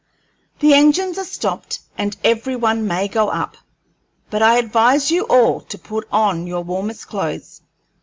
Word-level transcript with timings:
The 0.61 0.73
engines 0.73 1.19
are 1.19 1.23
stopped, 1.23 1.79
and 1.95 2.17
every 2.23 2.55
one 2.55 2.87
may 2.87 3.07
go 3.07 3.29
up, 3.29 3.55
but 4.31 4.41
I 4.41 4.57
advise 4.57 5.11
you 5.11 5.25
all 5.25 5.61
to 5.65 5.77
put 5.77 6.07
on 6.11 6.47
your 6.47 6.63
warmest 6.63 7.05
clothes. 7.07 7.61